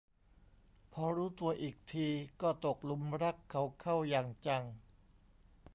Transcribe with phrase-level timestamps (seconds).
[0.93, 2.07] พอรู้ตัวอีกที
[2.41, 4.63] ก็ตกหลุมรักเขาเข้าอย่างจัง